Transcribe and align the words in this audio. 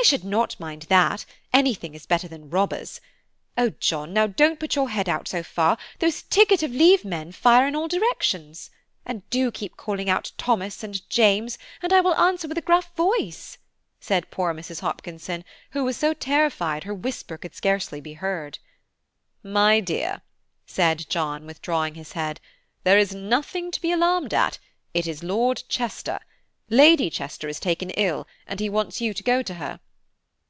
"I 0.00 0.04
should 0.08 0.22
not 0.22 0.58
mind 0.60 0.82
that–anything 0.82 1.92
is 1.92 2.06
better 2.06 2.28
than 2.28 2.50
robbers. 2.50 3.00
Oh, 3.58 3.70
John, 3.80 4.12
now 4.12 4.28
don't 4.28 4.60
put 4.60 4.76
your 4.76 4.88
head 4.90 5.08
out 5.08 5.26
so 5.26 5.42
far, 5.42 5.76
those 5.98 6.22
ticket 6.22 6.62
of 6.62 6.70
leave 6.70 7.04
men 7.04 7.32
fire 7.32 7.66
in 7.66 7.74
all 7.74 7.88
directions. 7.88 8.70
And 9.04 9.28
do 9.28 9.50
keep 9.50 9.76
calling 9.76 10.08
out 10.08 10.30
Thomas 10.38 10.84
and 10.84 11.06
James, 11.10 11.58
and 11.82 11.92
I 11.92 12.00
will 12.00 12.14
answer 12.14 12.46
with 12.46 12.56
a 12.56 12.60
gruff 12.62 12.94
voice," 12.94 13.58
said 13.98 14.30
poor 14.30 14.54
Mrs. 14.54 14.80
Hopkinson, 14.80 15.44
who 15.72 15.82
was 15.82 15.96
so 15.96 16.14
terrified 16.14 16.84
her 16.84 16.94
whisper 16.94 17.36
could 17.36 17.56
scarcely 17.56 18.00
be 18.00 18.14
heard. 18.14 18.60
"My 19.42 19.80
dear," 19.80 20.22
said 20.64 21.10
John, 21.10 21.44
withdrawing 21.44 21.96
his 21.96 22.12
head, 22.12 22.40
"there 22.84 22.98
is 22.98 23.12
nothing 23.16 23.72
to 23.72 23.80
be 23.80 23.90
alarmed 23.90 24.32
at, 24.32 24.60
it 24.94 25.08
is 25.08 25.24
Lord 25.24 25.64
Chester; 25.68 26.20
Lady 26.70 27.10
Chester 27.10 27.48
is 27.48 27.58
taken 27.58 27.90
ill, 27.90 28.28
and 28.46 28.60
he 28.60 28.70
wants 28.70 29.00
you 29.00 29.12
to 29.12 29.24
go 29.24 29.42
to 29.42 29.54
her." 29.54 29.80